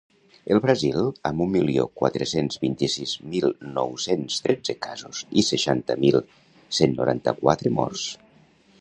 [0.53, 6.21] El Brasil, amb un milió quatre-cents vint-i-sis mil nou-cents tretze casos i seixanta mil
[6.81, 8.13] cent noranta-quatre morts.